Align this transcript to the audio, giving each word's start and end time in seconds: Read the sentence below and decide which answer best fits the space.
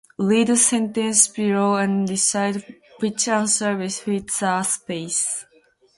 Read 0.17 0.47
the 0.47 0.57
sentence 0.57 1.27
below 1.27 1.75
and 1.75 2.07
decide 2.07 2.75
which 3.01 3.27
answer 3.27 3.77
best 3.77 4.01
fits 4.01 4.39
the 4.39 4.63
space. 4.63 5.45